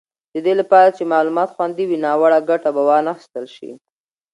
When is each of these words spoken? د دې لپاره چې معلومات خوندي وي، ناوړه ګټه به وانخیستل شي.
د 0.33 0.35
دې 0.45 0.53
لپاره 0.61 0.89
چې 0.97 1.11
معلومات 1.13 1.49
خوندي 1.55 1.83
وي، 1.87 1.97
ناوړه 2.05 2.39
ګټه 2.49 2.69
به 2.75 2.81
وانخیستل 2.89 3.45
شي. 3.55 3.71